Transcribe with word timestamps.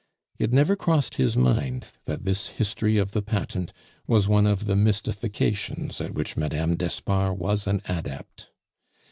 It 0.39 0.51
never 0.51 0.75
crossed 0.75 1.17
his 1.17 1.37
mind 1.37 1.85
that 2.05 2.25
this 2.25 2.47
history 2.57 2.97
of 2.97 3.11
the 3.11 3.21
patent 3.21 3.71
was 4.07 4.27
one 4.27 4.47
of 4.47 4.65
the 4.65 4.75
mystifications 4.75 6.01
at 6.01 6.15
which 6.15 6.35
Mme. 6.35 6.73
d'Espard 6.73 7.37
was 7.37 7.67
an 7.67 7.83
adept. 7.87 8.47